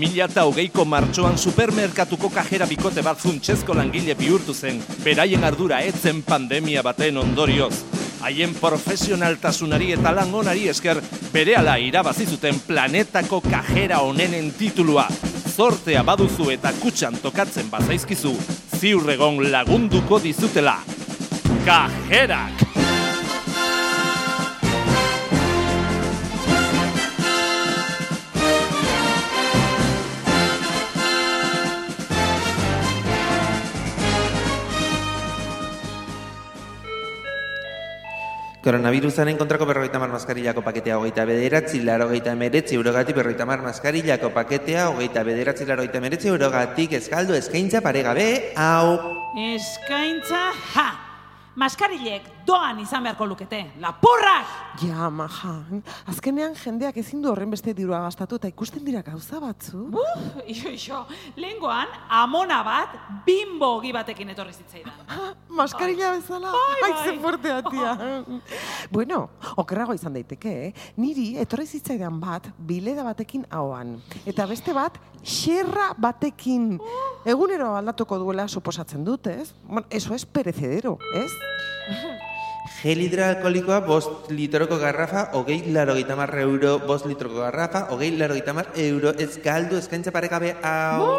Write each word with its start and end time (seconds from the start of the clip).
2008ko 0.00 0.84
martxoan 0.88 1.36
supermerkatuko 1.38 2.30
kajera 2.32 2.66
bikote 2.66 3.02
bat 3.04 3.18
funtsezko 3.20 3.74
langile 3.76 4.14
bihurtu 4.16 4.54
zen, 4.54 4.80
beraien 5.04 5.44
ardura 5.44 5.82
etzen 5.84 6.22
pandemia 6.24 6.82
baten 6.82 7.20
ondorioz. 7.20 7.74
Haien 8.24 8.54
profesionaltasunari 8.56 9.92
eta 9.96 10.12
langonari 10.16 10.68
esker 10.72 11.02
berehala 11.34 11.76
irabazi 11.80 12.26
zuten 12.26 12.62
planetako 12.66 13.42
kajera 13.44 14.00
honenen 14.06 14.52
titulua. 14.56 15.06
Zortea 15.50 16.02
baduzu 16.06 16.48
eta 16.56 16.72
kutxan 16.80 17.20
tokatzen 17.20 17.68
bazaizkizu, 17.72 18.32
ziurregon 18.80 19.44
lagunduko 19.52 20.20
dizutela. 20.24 20.78
Kajerak! 21.66 22.69
Koronavirusaren 38.70 39.34
kontrako 39.34 39.66
berrogeita 39.66 39.98
mar 39.98 40.12
maskarillako 40.12 40.62
paketea 40.62 40.98
hogeita 41.00 41.24
bederatzi, 41.26 41.80
laro 41.82 42.06
emeretzi 42.14 42.76
eurogatik 42.78 43.16
berrogeita 43.16 43.44
mar 43.44 43.58
maskarillako 43.66 44.30
paketea 44.30 44.86
hogeita 44.92 45.24
bederatzi, 45.26 45.66
laro 45.66 45.82
emeretzi 45.82 46.28
eurogatik 46.28 46.92
eskaldu 46.92 47.34
eskaintza 47.34 47.80
paregabe, 47.80 48.54
hau. 48.54 49.34
Eskaintza, 49.34 50.52
ha! 50.74 51.09
Maskarilek 51.58 52.28
doan 52.46 52.78
izan 52.78 53.02
beharko 53.02 53.26
lukete, 53.26 53.58
lapurrak! 53.82 54.46
Ja, 54.84 55.08
maja, 55.10 55.56
azkenean 56.08 56.54
jendeak 56.54 56.96
ezin 57.02 57.20
du 57.24 57.28
horren 57.32 57.50
beste 57.50 57.74
dirua 57.74 57.98
gastatu 58.04 58.38
eta 58.38 58.46
ikusten 58.48 58.84
dira 58.86 59.02
gauza 59.02 59.40
batzu. 59.42 59.80
Uf, 59.90 60.38
iso, 60.46 60.70
iso, 60.70 61.00
lehengoan, 61.36 61.90
amona 62.20 62.60
bat, 62.64 62.94
bimbo 63.26 63.72
ogi 63.80 63.90
batekin 63.92 64.30
etorri 64.30 64.54
zitzaidan. 64.54 65.02
Ha, 65.10 65.32
maskarilla 65.60 66.12
bezala, 66.14 66.54
Bai, 66.54 66.70
ai, 66.70 66.80
bai. 66.86 67.02
ze 67.02 67.16
fuertea, 67.18 67.58
tia. 67.66 67.96
bueno, 68.94 69.20
okerrago 69.58 69.98
izan 69.98 70.14
daiteke, 70.14 70.54
eh? 70.68 70.72
niri 71.02 71.32
etorri 71.42 71.66
zitzaidan 71.66 72.22
bat, 72.22 72.46
bileda 72.56 73.02
batekin 73.10 73.44
ahoan. 73.50 73.96
Eta 74.24 74.46
beste 74.46 74.72
bat, 74.76 75.02
xerra 75.26 75.90
batekin. 75.98 76.76
Egunero 77.28 77.74
aldatuko 77.76 78.16
duela 78.22 78.46
suposatzen 78.48 79.02
dut, 79.04 79.26
ez? 79.26 79.50
Bueno, 79.66 79.86
eso 79.90 80.14
es 80.14 80.24
perecedero, 80.24 80.96
ez? 81.12 81.28
Gel 82.80 83.02
hidroalkoholikoa 83.04 83.80
bost 83.84 84.30
litroko 84.32 84.78
garrafa, 84.78 85.26
hogei 85.36 85.60
laro 85.72 85.94
mar 86.16 86.30
euro, 86.38 86.78
bost 86.78 87.06
litroko 87.06 87.40
garrafa, 87.40 87.86
hogei 87.90 88.16
laro 88.16 88.34
mar 88.54 88.66
euro, 88.74 89.12
eskaldu 89.18 89.76
eskaintza 89.76 90.10
paregabe, 90.10 90.56
hau. 90.62 91.18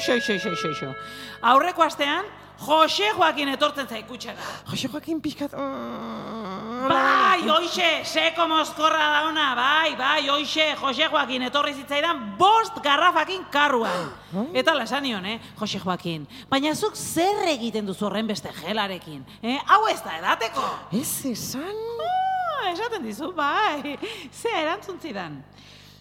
Xo, 0.00 0.18
xo, 0.20 0.38
xo, 0.38 0.54
xo, 0.56 0.72
xo. 0.74 0.94
Aurreko 1.42 1.82
astean, 1.82 2.24
Jose 2.58 3.08
Joakin 3.16 3.48
etortzen 3.48 3.88
zaikutxera. 3.88 4.38
Jose 4.70 4.88
Joaquin 4.88 5.20
pixkat... 5.20 5.52
mm, 5.52 6.51
Bai, 6.88 7.46
oixe, 7.46 7.88
seko 8.08 8.48
mozkorra 8.50 9.04
dauna, 9.14 9.52
bai, 9.54 9.94
bai, 9.98 10.22
oixe, 10.34 10.64
Jose 10.80 11.06
Joakin 11.10 11.44
etorri 11.46 11.74
zitzaidan 11.78 12.22
bost 12.38 12.80
garrafakin 12.82 13.44
karruan. 13.54 14.10
Eta 14.58 14.74
lasan 14.74 15.06
nion, 15.06 15.26
eh, 15.30 15.38
Jose 15.60 15.78
Joakin. 15.82 16.26
Baina 16.50 16.74
zuk 16.74 16.98
zer 16.98 17.46
egiten 17.52 17.86
duzu 17.86 18.08
horren 18.08 18.26
beste 18.26 18.50
gelarekin? 18.58 19.22
Eh? 19.42 19.58
Hau 19.70 19.84
ez 19.92 20.00
da 20.02 20.18
edateko. 20.18 20.66
Ez 20.98 21.10
esan... 21.30 21.82
Ah, 22.02 22.70
esaten 22.72 23.06
dizu, 23.06 23.30
bai. 23.36 23.98
Ze 24.32 24.50
erantzun 24.62 24.98
zidan. 25.02 25.38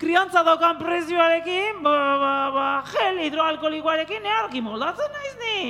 Kriontza 0.01 0.41
dokan 0.41 0.79
prezioarekin, 0.81 1.83
ba, 1.85 1.97
ba, 2.21 2.38
ba, 2.55 2.69
gel 2.89 3.21
hidroalkolikoarekin 3.27 4.25
earki 4.25 4.63
moldatzen 4.66 5.13
naiz 5.13 5.35
ni. 5.43 5.61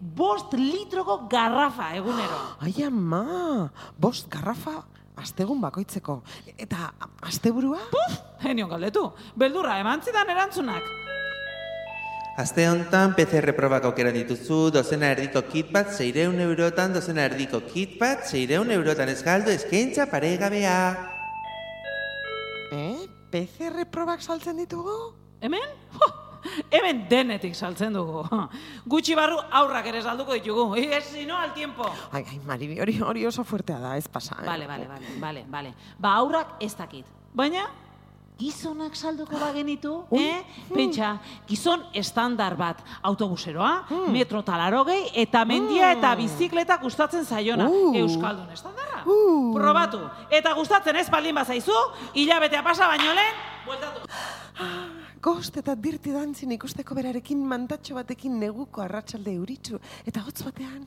Bost 0.00 0.52
litroko 0.58 1.24
garrafa 1.30 1.92
egunero. 1.96 2.40
Ai, 2.64 2.74
ama, 2.86 3.70
bost 3.98 4.28
garrafa 4.32 4.82
astegun 5.16 5.60
bakoitzeko. 5.62 6.20
Eta 6.58 6.90
asteburua? 7.22 7.80
Genion 8.42 8.68
galdetu, 8.68 9.06
beldurra 9.38 9.78
eman 9.80 10.02
zidan 10.02 10.30
erantzunak. 10.34 10.90
Aste 12.34 12.64
honetan 12.66 13.12
PCR 13.14 13.52
probak 13.54 13.84
aukera 13.86 14.10
dituzu, 14.10 14.72
dozena 14.74 15.12
erdiko 15.14 15.44
kit 15.46 15.68
bat, 15.70 15.92
seireun 15.94 16.40
eurotan, 16.42 16.90
dozena 16.96 17.28
erdiko 17.28 17.60
kit 17.62 17.94
bat, 18.00 18.24
seireun 18.26 18.72
eurotan 18.74 19.12
eskaldu 19.12 19.54
eskaintza 19.54 20.08
paregabea. 20.10 20.78
Eh? 22.74 23.06
PCR 23.30 23.86
probak 23.90 24.22
saltzen 24.22 24.58
ditugu? 24.58 25.14
Hemen? 25.42 25.70
Jo, 25.94 26.10
hemen 26.70 27.04
denetik 27.08 27.54
saltzen 27.54 27.94
dugu. 27.96 28.24
Gutxi 28.86 29.14
barru 29.18 29.38
aurrak 29.50 29.86
ere 29.92 30.02
salduko 30.02 30.34
ditugu. 30.36 30.66
Ez, 30.76 31.04
sino 31.12 31.36
al 31.36 31.54
tiempo. 31.54 31.86
Ai, 32.12 32.24
ai, 32.24 32.40
Maribi, 32.46 32.80
hori, 32.80 32.98
hori 33.00 33.26
oso 33.26 33.44
fuertea 33.44 33.78
da, 33.78 33.96
ez 33.96 34.08
pasa. 34.08 34.36
Eh? 34.42 34.46
Bale, 34.46 34.66
bale, 34.66 34.88
bale, 34.88 35.16
bale, 35.20 35.46
bale. 35.48 35.74
Ba, 35.98 36.16
aurrak 36.20 36.56
ez 36.60 36.74
dakit. 36.76 37.08
Baina, 37.34 37.66
gizonak 38.38 38.96
salduko 38.98 39.38
bagenitu, 39.38 39.92
eh? 40.18 40.42
Pentsa, 40.72 41.14
gizon 41.46 41.84
estandar 41.94 42.56
bat, 42.58 42.80
autobuseroa, 43.02 43.86
metro 44.10 44.42
talarogei, 44.42 45.12
eta 45.22 45.44
mendia 45.46 45.92
eta 45.94 46.14
bizikleta 46.18 46.78
gustatzen 46.82 47.24
zaiona. 47.24 47.68
Uh. 47.70 47.94
Euskaldun 48.02 48.50
estandarra. 48.54 49.04
Uh. 49.06 49.54
Probatu. 49.54 50.02
Eta 50.30 50.54
gustatzen 50.58 50.98
ez 50.98 51.08
baldin 51.10 51.38
bazaizu, 51.38 51.78
hilabetea 52.14 52.62
pasa 52.66 52.90
baino 52.90 53.14
lehen, 53.14 53.40
bueltatu. 53.68 55.02
Gost 55.24 55.56
eta 55.56 55.72
dirti 55.80 56.12
dantzin 56.12 56.50
ikusteko 56.52 56.92
berarekin 56.98 57.40
mantatxo 57.48 57.94
batekin 57.96 58.34
neguko 58.36 58.82
arratsalde 58.84 59.32
euritzu. 59.32 59.78
Eta 60.04 60.20
hotz 60.20 60.42
batean. 60.44 60.82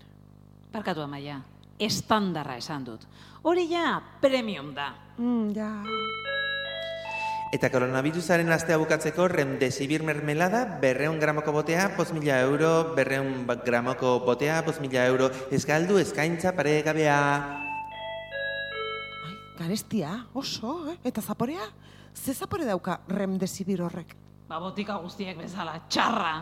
Barkatu 0.69 1.01
amaia, 1.01 1.39
estandarra 1.81 2.59
esan 2.61 2.85
dut. 2.85 3.07
Hori 3.41 3.63
ja, 3.71 3.95
premium 4.21 4.75
da. 4.75 4.91
Mm, 5.17 5.55
ja. 5.57 5.71
Eta 7.57 7.71
koronavirusaren 7.73 8.51
astea 8.53 8.77
bukatzeko 8.77 9.25
remdesivir 9.31 10.05
mermelada, 10.05 10.61
berreun 10.83 11.17
gramoko 11.17 11.55
botea, 11.55 11.87
pos 11.97 12.11
mila 12.13 12.37
euro, 12.45 12.93
berreun 12.93 13.47
gramoko 13.65 14.19
botea, 14.27 14.59
pos 14.67 14.77
mila 14.83 15.07
euro, 15.07 15.31
eskaldu 15.49 15.97
eskaintza 16.03 16.53
paregabea. 16.53 17.17
Ai, 19.31 19.35
garestia, 19.57 20.13
oso, 20.37 20.77
eh? 20.93 20.99
Eta 21.09 21.25
zaporea? 21.25 21.71
Ze 22.13 22.37
zapore 22.37 22.69
dauka 22.69 23.01
remdesibir 23.07 23.81
horrek? 23.81 24.26
Ba, 24.47 24.61
botika 24.63 24.95
guztiek 25.03 25.35
bezala, 25.35 25.73
txarra. 25.91 26.35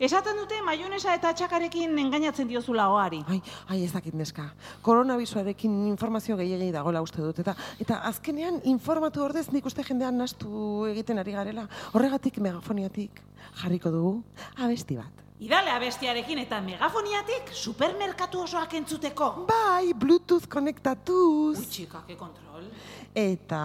Esaten 0.00 0.38
dute 0.38 0.56
maionesa 0.64 1.12
eta 1.12 1.32
txakarekin 1.36 1.98
engainatzen 2.00 2.48
diozula 2.48 2.86
oari. 2.88 3.18
Ai, 3.28 3.40
ai 3.68 3.80
ez 3.84 3.90
dakit 3.92 4.14
neska. 4.16 4.46
Koronabiruarekin 4.86 5.74
informazio 5.90 6.38
gehiagei 6.38 6.70
dagoela 6.72 7.02
uste 7.04 7.20
dut. 7.20 7.42
Eta, 7.42 7.52
eta 7.82 7.98
azkenean 8.08 8.62
informatu 8.70 9.20
ordez 9.26 9.50
nik 9.52 9.66
uste 9.68 9.84
jendean 9.84 10.16
nastu 10.16 10.86
egiten 10.88 11.20
ari 11.20 11.34
garela. 11.36 11.66
Horregatik 11.92 12.38
megafoniatik 12.40 13.20
jarriko 13.60 13.92
dugu 13.92 14.14
abesti 14.56 14.96
bat. 14.96 15.26
Idale 15.40 15.74
abestiarekin 15.74 16.40
eta 16.46 16.62
megafoniatik 16.64 17.52
supermerkatu 17.52 18.44
osoak 18.46 18.78
entzuteko. 18.80 19.32
Bai, 19.50 19.92
Bluetooth 19.92 20.48
konektatuz. 20.48 21.58
Utxika, 21.66 22.06
ke 22.06 22.16
kontrol. 22.16 22.70
Eta... 23.12 23.64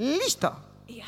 Listo! 0.00 0.50
Ia. 0.90 1.06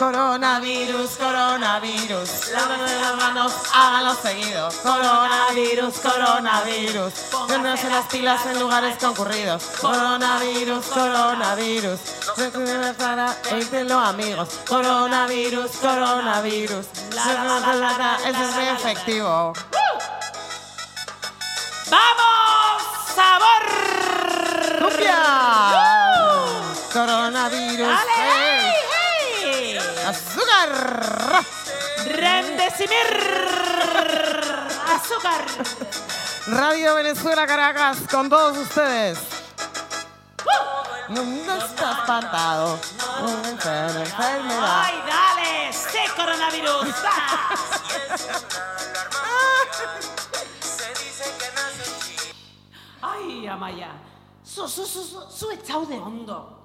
Coronavirus, 0.00 1.10
coronavirus. 1.18 2.48
Lávense 2.52 3.00
las 3.02 3.16
manos, 3.16 3.52
háganlo 3.70 4.14
seguido. 4.14 4.70
Coronavirus, 4.82 5.94
coronavirus. 5.98 7.12
Pónganse 7.30 7.90
las 7.90 8.06
pilas 8.06 8.46
en 8.46 8.60
lugares 8.60 8.96
concurridos. 8.96 9.62
Coronavirus, 9.78 10.86
coronavirus. 10.86 12.00
Evítelo 13.50 13.98
amigos. 13.98 14.48
Coronavirus, 14.66 15.70
coronavirus. 15.72 16.86
La, 17.14 17.74
la, 17.74 18.18
eso 18.24 18.42
es 18.42 18.54
muy 18.54 18.68
efectivo. 18.68 19.52
¡Vamos! 21.90 22.82
¡Sabor! 23.14 23.64
¡Cumbia! 24.80 25.20
Coronavirus 26.90 28.39
azúcar. 30.60 31.44
Rendecimir. 32.06 33.08
Azúcar. 34.88 35.44
Radio 36.48 36.94
Venezuela 36.94 37.46
Caracas, 37.46 37.98
con 38.10 38.28
todos 38.28 38.58
ustedes. 38.58 39.18
No 41.08 41.22
está 41.56 41.92
espantado. 41.92 42.78
¡Ay, 44.16 45.02
dale! 45.06 45.72
¡Sí, 45.72 45.98
coronavirus! 46.16 46.86
¡Ay, 53.02 53.46
Amaya! 53.48 53.90
Su, 54.44 54.68
su, 54.68 54.86
su, 54.86 55.02
su, 55.04 55.20
su 55.30 55.48
de 55.86 55.98
hondo. 55.98 56.59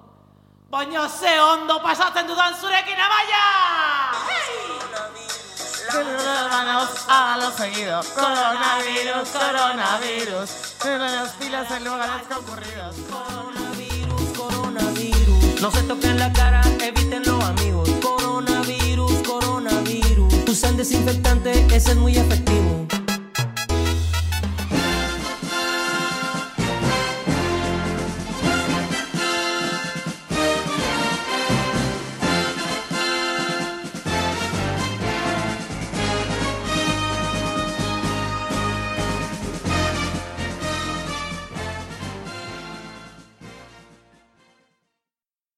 Baina 0.68 1.08
ze 1.08 1.40
ondo 1.40 1.78
pasatzen 1.80 2.26
dudan 2.26 2.52
zurekin 2.60 2.98
amaia! 3.06 3.44
Manos, 6.50 6.90
hágalo 7.06 7.52
seguido. 7.56 8.00
Coronavirus, 8.14 9.28
coronavirus. 9.30 10.50
Las 10.84 11.30
pilas 11.38 11.70
en 11.70 11.84
lugares 11.84 12.26
concurridos. 12.28 12.96
Coronavirus, 13.14 14.38
coronavirus. 14.38 15.60
No 15.60 15.70
se 15.70 15.82
toquen 15.82 16.18
la 16.18 16.32
cara, 16.32 16.62
evítenlo 16.80 17.40
amigos. 17.42 17.88
Coronavirus, 18.02 19.22
coronavirus. 19.22 20.34
Usan 20.48 20.76
desinfectante, 20.76 21.64
ese 21.76 21.92
es 21.92 21.96
muy 21.96 22.16
efectivo. 22.18 22.65